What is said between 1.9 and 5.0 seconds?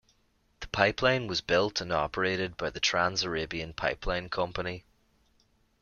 operated by the Trans-Arabian Pipeline Company.